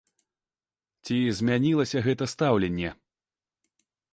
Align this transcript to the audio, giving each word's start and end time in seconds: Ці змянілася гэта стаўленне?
Ці 1.09 1.17
змянілася 1.39 1.97
гэта 2.07 2.23
стаўленне? 2.35 2.89